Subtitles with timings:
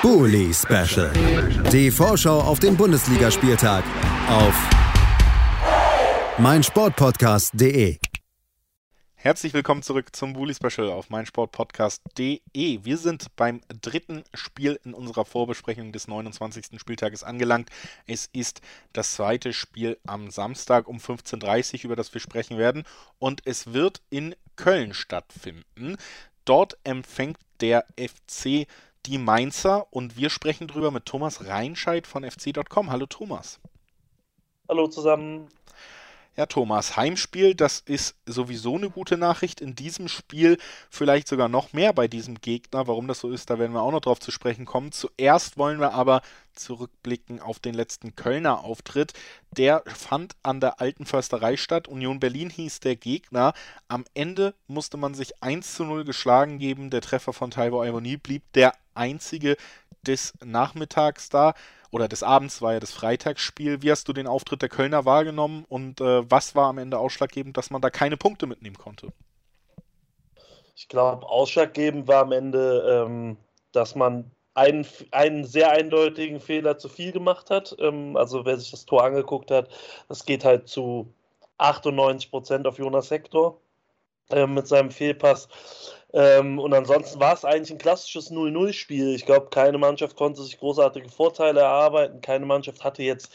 [0.00, 1.10] Bully Special.
[1.72, 3.82] Die Vorschau auf den Bundesligaspieltag
[4.28, 4.54] auf
[6.38, 7.98] meinsportpodcast.de.
[9.16, 12.38] Herzlich willkommen zurück zum Bully Special auf meinsportpodcast.de.
[12.84, 16.78] Wir sind beim dritten Spiel in unserer Vorbesprechung des 29.
[16.78, 17.68] Spieltages angelangt.
[18.06, 18.60] Es ist
[18.92, 22.84] das zweite Spiel am Samstag um 15.30 Uhr, über das wir sprechen werden.
[23.18, 25.96] Und es wird in Köln stattfinden.
[26.44, 28.68] Dort empfängt der FC
[29.08, 32.90] die Mainzer und wir sprechen drüber mit Thomas Reinscheid von fc.com.
[32.90, 33.58] Hallo Thomas.
[34.68, 35.48] Hallo zusammen.
[36.36, 39.60] Ja, Thomas, Heimspiel, das ist sowieso eine gute Nachricht.
[39.60, 40.56] In diesem Spiel
[40.88, 42.86] vielleicht sogar noch mehr bei diesem Gegner.
[42.86, 44.92] Warum das so ist, da werden wir auch noch drauf zu sprechen kommen.
[44.92, 46.22] Zuerst wollen wir aber
[46.54, 49.14] zurückblicken auf den letzten Kölner Auftritt.
[49.50, 51.88] Der fand an der alten Försterei statt.
[51.88, 53.52] Union Berlin hieß der Gegner.
[53.88, 56.90] Am Ende musste man sich 1 zu 0 geschlagen geben.
[56.90, 59.56] Der Treffer von Taiwo Ironie blieb der einzige
[60.06, 61.54] des Nachmittags da
[61.90, 63.82] oder des Abends war ja das Freitagsspiel.
[63.82, 67.56] Wie hast du den Auftritt der Kölner wahrgenommen und äh, was war am Ende ausschlaggebend,
[67.56, 69.12] dass man da keine Punkte mitnehmen konnte?
[70.76, 73.36] Ich glaube, ausschlaggebend war am Ende, ähm,
[73.72, 77.76] dass man einen, einen sehr eindeutigen Fehler zu viel gemacht hat.
[77.80, 79.68] Ähm, also wer sich das Tor angeguckt hat,
[80.08, 81.12] das geht halt zu
[81.58, 83.60] 98 Prozent auf Jonas Hector
[84.30, 85.48] äh, mit seinem Fehlpass.
[86.12, 89.14] Ähm, und ansonsten war es eigentlich ein klassisches 0-0-Spiel.
[89.14, 92.20] Ich glaube, keine Mannschaft konnte sich großartige Vorteile erarbeiten.
[92.22, 93.30] Keine Mannschaft hatte jetzt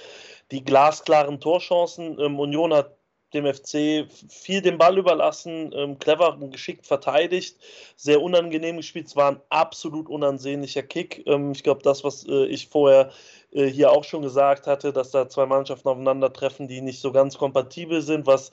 [0.52, 2.20] die glasklaren Torchancen.
[2.20, 2.96] Ähm, Union hat
[3.34, 7.58] dem FC viel den Ball überlassen, ähm, clever und geschickt verteidigt,
[7.96, 9.08] sehr unangenehm gespielt.
[9.08, 11.24] Es war ein absolut unansehnlicher Kick.
[11.26, 13.12] Ähm, ich glaube, das, was äh, ich vorher
[13.52, 17.38] äh, hier auch schon gesagt hatte, dass da zwei Mannschaften aufeinandertreffen, die nicht so ganz
[17.38, 18.52] kompatibel sind, was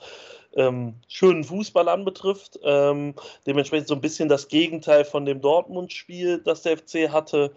[0.55, 2.59] ähm, schönen Fußball anbetrifft.
[2.63, 7.53] Ähm, dementsprechend so ein bisschen das Gegenteil von dem Dortmund-Spiel, das der FC hatte.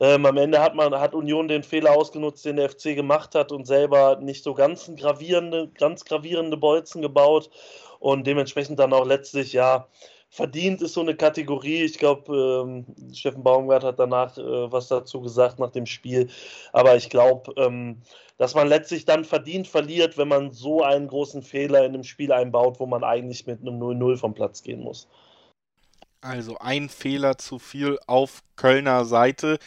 [0.00, 3.52] Ähm, am Ende hat man hat Union den Fehler ausgenutzt, den der FC gemacht hat
[3.52, 7.50] und selber nicht so ganz gravierende, ganz gravierende Bolzen gebaut
[7.98, 9.86] und dementsprechend dann auch letztlich ja
[10.34, 11.84] verdient ist so eine Kategorie.
[11.84, 16.28] Ich glaube, ähm, Steffen Baumgart hat danach äh, was dazu gesagt nach dem Spiel.
[16.72, 18.02] Aber ich glaube, ähm,
[18.36, 22.32] dass man letztlich dann verdient verliert, wenn man so einen großen Fehler in einem Spiel
[22.32, 25.06] einbaut, wo man eigentlich mit einem 0-0 vom Platz gehen muss.
[26.20, 29.58] Also ein Fehler zu viel auf Kölner Seite.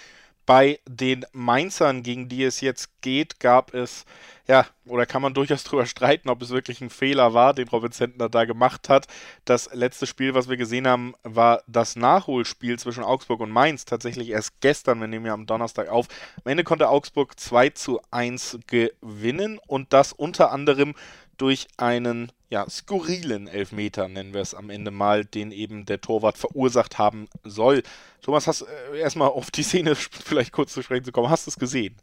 [0.47, 4.06] Bei den Mainzern, gegen die es jetzt geht, gab es,
[4.47, 7.91] ja, oder kann man durchaus drüber streiten, ob es wirklich ein Fehler war, den Robin
[7.91, 9.07] Zentner da gemacht hat.
[9.44, 13.84] Das letzte Spiel, was wir gesehen haben, war das Nachholspiel zwischen Augsburg und Mainz.
[13.84, 16.07] Tatsächlich erst gestern, wir nehmen ja am Donnerstag auf.
[16.46, 20.96] Am Ende konnte Augsburg 2 zu 1 gewinnen und das unter anderem
[21.38, 26.38] durch einen ja, skurrilen Elfmeter, nennen wir es am Ende mal, den eben der Torwart
[26.38, 27.84] verursacht haben soll.
[28.22, 31.30] Thomas, hast äh, erstmal auf die Szene vielleicht kurz zu sprechen zu kommen.
[31.30, 31.98] Hast du es gesehen?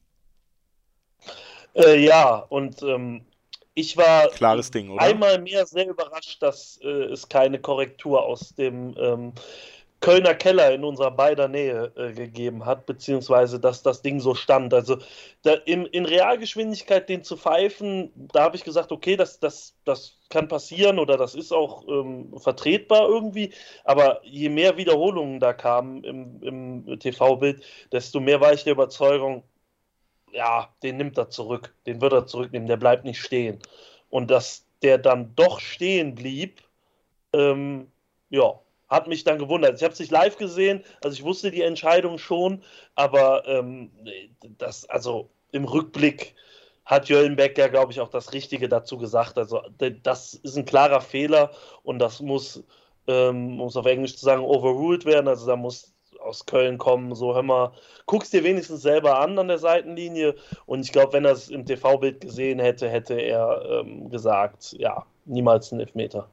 [1.74, 3.24] Äh, ja, und ähm,
[3.74, 5.02] ich war Klares Ding, oder?
[5.02, 9.32] einmal mehr sehr überrascht, dass äh, es keine Korrektur aus dem ähm,
[10.00, 14.74] Kölner Keller in unserer beider Nähe äh, gegeben hat, beziehungsweise dass das Ding so stand.
[14.74, 14.98] Also
[15.42, 20.18] da, in, in Realgeschwindigkeit den zu pfeifen, da habe ich gesagt, okay, das, das, das
[20.28, 23.54] kann passieren oder das ist auch ähm, vertretbar irgendwie.
[23.84, 29.42] Aber je mehr Wiederholungen da kamen im, im TV-Bild, desto mehr war ich der Überzeugung,
[30.32, 33.58] ja, den nimmt er zurück, den wird er zurücknehmen, der bleibt nicht stehen.
[34.10, 36.60] Und dass der dann doch stehen blieb,
[37.32, 37.90] ähm,
[38.30, 39.76] ja, hat mich dann gewundert.
[39.76, 42.62] Ich habe es nicht live gesehen, also ich wusste die Entscheidung schon,
[42.94, 43.90] aber ähm,
[44.58, 46.34] das, also im Rückblick
[46.84, 49.38] hat Jöllenbeck ja, glaube ich, auch das Richtige dazu gesagt.
[49.38, 49.62] Also
[50.02, 51.50] das ist ein klarer Fehler
[51.82, 52.62] und das muss,
[53.06, 55.28] ähm, um es auf Englisch zu sagen, overruled werden.
[55.28, 57.72] Also da muss aus Köln kommen, so hör mal,
[58.06, 60.34] guck's dir wenigstens selber an an der Seitenlinie.
[60.66, 65.06] Und ich glaube, wenn er es im TV-Bild gesehen hätte, hätte er ähm, gesagt, ja,
[65.24, 66.28] niemals ein Elfmeter.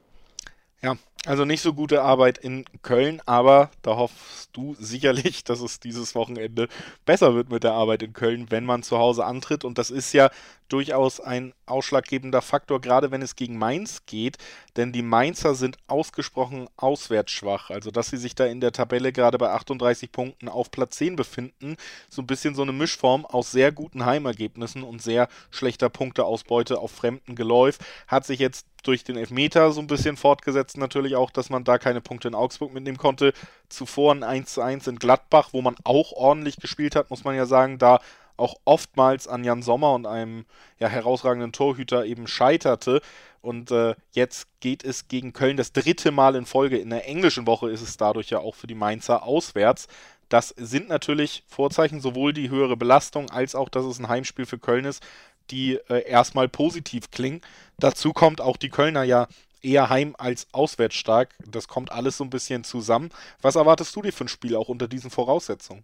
[0.81, 0.95] Ja,
[1.27, 6.15] also nicht so gute Arbeit in Köln, aber da hoffst du sicherlich, dass es dieses
[6.15, 6.67] Wochenende
[7.05, 9.63] besser wird mit der Arbeit in Köln, wenn man zu Hause antritt.
[9.63, 10.31] Und das ist ja
[10.71, 14.37] durchaus ein ausschlaggebender Faktor, gerade wenn es gegen Mainz geht,
[14.77, 17.69] denn die Mainzer sind ausgesprochen auswärts schwach.
[17.69, 21.17] Also, dass sie sich da in der Tabelle gerade bei 38 Punkten auf Platz 10
[21.17, 21.75] befinden,
[22.09, 26.91] so ein bisschen so eine Mischform aus sehr guten Heimergebnissen und sehr schlechter Punkteausbeute auf
[26.91, 27.77] fremden Geläuf,
[28.07, 31.77] hat sich jetzt durch den Elfmeter so ein bisschen fortgesetzt natürlich auch, dass man da
[31.77, 33.33] keine Punkte in Augsburg mitnehmen konnte.
[33.69, 37.35] Zuvor ein 1 zu 1 in Gladbach, wo man auch ordentlich gespielt hat, muss man
[37.35, 37.99] ja sagen, da
[38.37, 40.45] auch oftmals an Jan Sommer und einem
[40.79, 43.01] ja, herausragenden Torhüter eben scheiterte.
[43.41, 46.77] Und äh, jetzt geht es gegen Köln das dritte Mal in Folge.
[46.77, 49.87] In der englischen Woche ist es dadurch ja auch für die Mainzer auswärts.
[50.29, 54.59] Das sind natürlich Vorzeichen, sowohl die höhere Belastung als auch, dass es ein Heimspiel für
[54.59, 55.03] Köln ist,
[55.49, 57.41] die äh, erstmal positiv klingen.
[57.77, 59.27] Dazu kommt auch die Kölner ja
[59.61, 61.35] eher heim als auswärts stark.
[61.45, 63.09] Das kommt alles so ein bisschen zusammen.
[63.41, 65.83] Was erwartest du dir für ein Spiel auch unter diesen Voraussetzungen?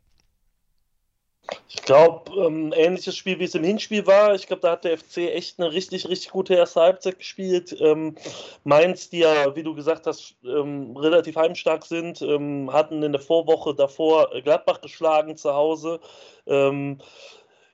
[1.70, 4.36] Ich glaube, ähm, ähnliches Spiel wie es im Hinspiel war.
[4.36, 7.76] Ich glaube, da hat der FC echt eine richtig, richtig gute erste Halbzeit gespielt.
[7.80, 8.16] Ähm,
[8.64, 13.22] Mainz, die ja, wie du gesagt hast, ähm, relativ heimstark sind, ähm, hatten in der
[13.22, 16.00] Vorwoche davor Gladbach geschlagen zu Hause.
[16.48, 17.00] Ähm,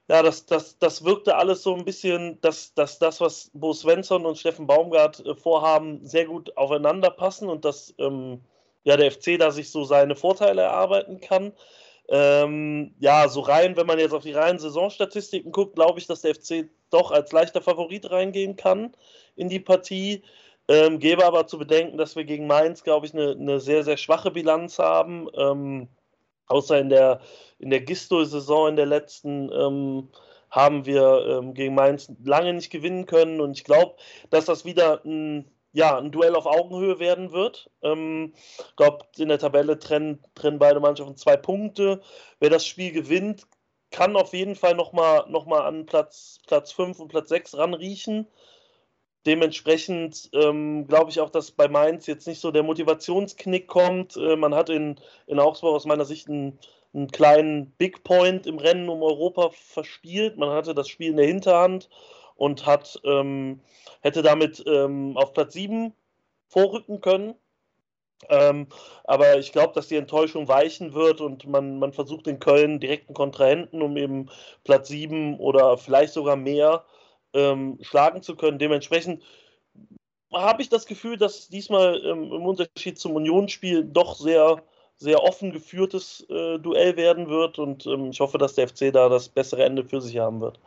[0.09, 4.25] ja, das, das, das wirkte alles so ein bisschen, dass, dass das, was Bo Svensson
[4.25, 8.41] und Steffen Baumgart äh, vorhaben, sehr gut aufeinander passen und dass ähm,
[8.83, 11.53] ja, der FC da sich so seine Vorteile erarbeiten kann.
[12.09, 16.21] Ähm, ja, so rein, wenn man jetzt auf die reinen Saisonstatistiken guckt, glaube ich, dass
[16.21, 18.93] der FC doch als leichter Favorit reingehen kann
[19.35, 20.23] in die Partie.
[20.67, 23.97] Ähm, gebe aber zu bedenken, dass wir gegen Mainz, glaube ich, eine, eine sehr, sehr
[23.97, 25.29] schwache Bilanz haben.
[25.35, 25.89] Ähm,
[26.53, 27.19] außer in der,
[27.59, 30.09] in der Gisto-Saison in der letzten ähm,
[30.49, 33.41] haben wir ähm, gegen Mainz lange nicht gewinnen können.
[33.41, 33.95] Und ich glaube,
[34.29, 37.69] dass das wieder ein ja, ein Duell auf Augenhöhe werden wird.
[37.81, 38.33] Ich ähm,
[38.75, 41.99] glaube, in der Tabelle trennen, trennen beide Mannschaften zwei Punkte.
[42.39, 43.47] Wer das Spiel gewinnt,
[43.89, 48.27] kann auf jeden Fall nochmal noch mal an Platz, Platz 5 und Platz 6 ranriechen.
[49.25, 54.17] Dementsprechend ähm, glaube ich auch, dass bei Mainz jetzt nicht so der Motivationsknick kommt.
[54.17, 56.59] Äh, man hat in, in Augsburg aus meiner Sicht einen,
[56.93, 60.37] einen kleinen Big Point im Rennen um Europa verspielt.
[60.37, 61.89] Man hatte das Spiel in der Hinterhand
[62.35, 63.61] und hat, ähm,
[64.01, 65.93] hätte damit ähm, auf Platz 7
[66.47, 67.35] vorrücken können.
[68.29, 68.67] Ähm,
[69.05, 73.13] aber ich glaube, dass die Enttäuschung weichen wird und man, man versucht in Köln direkten
[73.13, 74.29] Kontrahenten, um eben
[74.63, 76.85] Platz 7 oder vielleicht sogar mehr
[77.33, 78.59] ähm, schlagen zu können.
[78.59, 79.23] Dementsprechend
[80.31, 84.63] habe ich das Gefühl, dass diesmal ähm, im Unterschied zum Unionsspiel doch sehr,
[84.97, 89.09] sehr offen geführtes äh, Duell werden wird und ähm, ich hoffe, dass der FC da
[89.09, 90.59] das bessere Ende für sich haben wird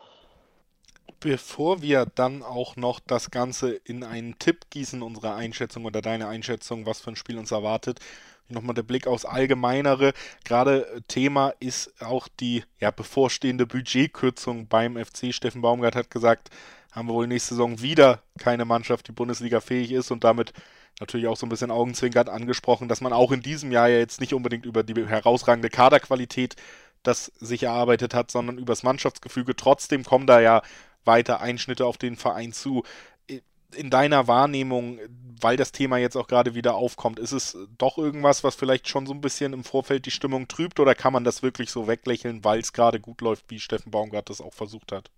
[1.21, 6.29] bevor wir dann auch noch das Ganze in einen Tipp gießen, unsere Einschätzung oder deine
[6.29, 8.01] Einschätzung, was für ein Spiel uns erwartet,
[8.49, 10.13] nochmal der Blick aufs Allgemeinere.
[10.45, 15.33] Gerade Thema ist auch die ja, bevorstehende Budgetkürzung beim FC.
[15.35, 16.51] Steffen Baumgart hat gesagt,
[16.93, 20.53] haben wir wohl nächste Saison wieder keine Mannschaft, die Bundesliga fähig ist und damit
[20.99, 24.21] natürlich auch so ein bisschen augenzwinkert angesprochen, dass man auch in diesem Jahr ja jetzt
[24.21, 26.57] nicht unbedingt über die herausragende Kaderqualität
[27.03, 29.55] das sich erarbeitet hat, sondern übers Mannschaftsgefüge.
[29.55, 30.63] Trotzdem kommen da ja
[31.05, 32.83] weiter Einschnitte auf den Verein zu.
[33.75, 35.01] In deiner Wahrnehmung,
[35.41, 39.07] weil das Thema jetzt auch gerade wieder aufkommt, ist es doch irgendwas, was vielleicht schon
[39.07, 42.45] so ein bisschen im Vorfeld die Stimmung trübt oder kann man das wirklich so weglächeln,
[42.45, 45.11] weil es gerade gut läuft, wie Steffen Baumgart das auch versucht hat?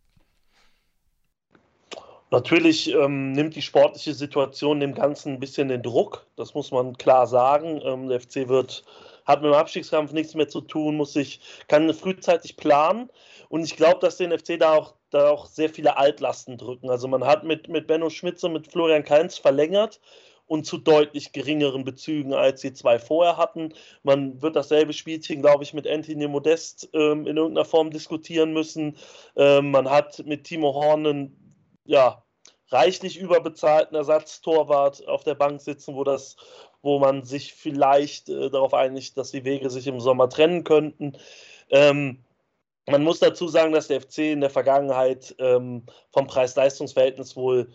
[2.30, 6.98] Natürlich ähm, nimmt die sportliche Situation dem Ganzen ein bisschen den Druck, das muss man
[6.98, 7.80] klar sagen.
[7.82, 8.84] Ähm, der FC wird,
[9.24, 13.08] hat mit dem Abstiegskampf nichts mehr zu tun, muss sich, kann frühzeitig planen.
[13.48, 16.90] Und ich glaube, dass den FC da auch, da auch sehr viele Altlasten drücken.
[16.90, 20.00] Also man hat mit, mit Benno Schmitze, mit Florian Kainz verlängert
[20.46, 23.75] und zu deutlich geringeren Bezügen, als die zwei vorher hatten.
[24.02, 28.96] Man wird dasselbe Spielchen, glaube ich, mit Anthony Modest ähm, in irgendeiner Form diskutieren müssen.
[29.37, 31.54] Ähm, man hat mit Timo Horn einen,
[31.84, 32.25] ja,
[32.70, 36.37] reichlich überbezahlten Ersatztorwart auf der Bank sitzen, wo das,
[36.82, 41.16] wo man sich vielleicht äh, darauf einigt, dass die Wege sich im Sommer trennen könnten.
[41.70, 42.25] Ähm,
[42.90, 47.68] man muss dazu sagen, dass der FC in der Vergangenheit ähm, vom Preis-Leistungs-Verhältnis wohl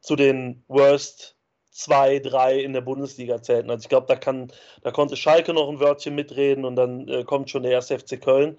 [0.00, 1.36] zu den Worst
[1.70, 3.70] 2, 3 in der Bundesliga zählten.
[3.70, 4.46] Also ich glaube, da,
[4.82, 8.20] da konnte Schalke noch ein Wörtchen mitreden und dann äh, kommt schon der erste FC
[8.20, 8.58] Köln.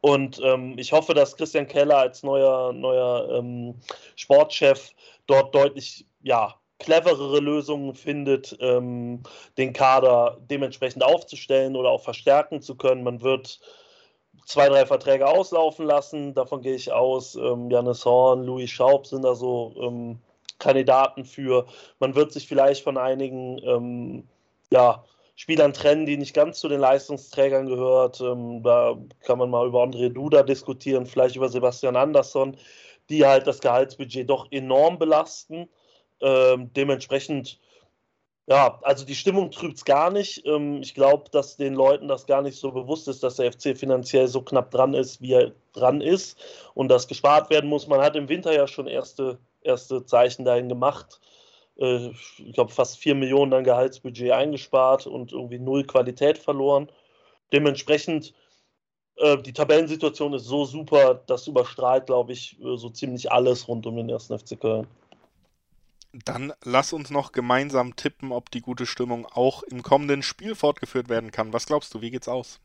[0.00, 3.80] Und ähm, ich hoffe, dass Christian Keller als neuer, neuer ähm,
[4.16, 4.92] Sportchef
[5.26, 9.22] dort deutlich ja, cleverere Lösungen findet, ähm,
[9.58, 13.04] den Kader dementsprechend aufzustellen oder auch verstärken zu können.
[13.04, 13.60] Man wird
[14.44, 16.34] zwei, drei Verträge auslaufen lassen.
[16.34, 17.34] Davon gehe ich aus.
[17.34, 20.18] Ähm, Janis Horn, Louis Schaub sind da so ähm,
[20.58, 21.66] Kandidaten für.
[21.98, 24.28] Man wird sich vielleicht von einigen ähm,
[24.70, 28.20] ja, Spielern trennen, die nicht ganz zu den Leistungsträgern gehört.
[28.20, 32.56] Ähm, da kann man mal über André Duda diskutieren, vielleicht über Sebastian Andersson,
[33.08, 35.68] die halt das Gehaltsbudget doch enorm belasten.
[36.20, 37.58] Ähm, dementsprechend
[38.46, 40.44] ja, also die Stimmung trübt es gar nicht.
[40.46, 43.76] Ähm, ich glaube, dass den Leuten das gar nicht so bewusst ist, dass der FC
[43.76, 46.38] finanziell so knapp dran ist, wie er dran ist
[46.74, 47.86] und dass gespart werden muss.
[47.86, 51.20] Man hat im Winter ja schon erste, erste Zeichen dahin gemacht.
[51.78, 56.90] Äh, ich glaube, fast 4 Millionen an Gehaltsbudget eingespart und irgendwie null Qualität verloren.
[57.52, 58.34] Dementsprechend,
[59.16, 63.86] äh, die Tabellensituation ist so super, das überstrahlt, glaube ich, äh, so ziemlich alles rund
[63.86, 64.88] um den ersten FC Köln.
[66.12, 71.08] Dann lass uns noch gemeinsam tippen, ob die gute Stimmung auch im kommenden Spiel fortgeführt
[71.08, 71.52] werden kann.
[71.52, 72.60] Was glaubst du, wie geht's aus?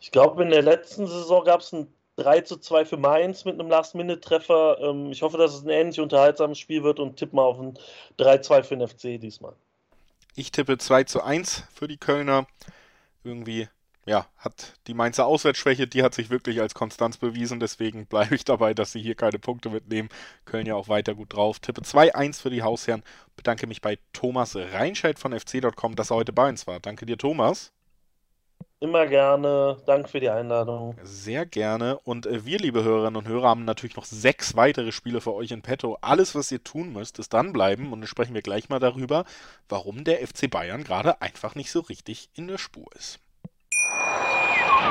[0.00, 3.58] Ich glaube, in der letzten Saison gab es ein 3 zu 2 für Mainz mit
[3.58, 4.78] einem Last-Minute-Treffer.
[4.80, 7.78] Ähm, ich hoffe, dass es ein ähnlich unterhaltsames Spiel wird und tippe mal auf ein
[8.18, 9.54] 3-2 für den FC diesmal.
[10.36, 12.46] Ich tippe 2 zu 1 für die Kölner.
[13.24, 13.68] Irgendwie
[14.06, 17.60] ja, hat die Mainzer Auswärtsschwäche, die hat sich wirklich als Konstanz bewiesen.
[17.60, 20.08] Deswegen bleibe ich dabei, dass sie hier keine Punkte mitnehmen.
[20.44, 21.58] Köln ja auch weiter gut drauf.
[21.58, 23.02] Tippe 2-1 für die Hausherren.
[23.36, 26.80] Bedanke mich bei Thomas Reinscheid von fc.com, dass er heute bei uns war.
[26.80, 27.72] Danke dir, Thomas.
[28.82, 29.76] Immer gerne.
[29.84, 30.96] Danke für die Einladung.
[31.02, 31.98] Sehr gerne.
[31.98, 35.50] Und äh, wir, liebe Hörerinnen und Hörer, haben natürlich noch sechs weitere Spiele für euch
[35.50, 35.98] in petto.
[36.00, 37.92] Alles, was ihr tun müsst, ist dranbleiben.
[37.92, 39.26] Und dann sprechen wir gleich mal darüber,
[39.68, 43.20] warum der FC Bayern gerade einfach nicht so richtig in der Spur ist.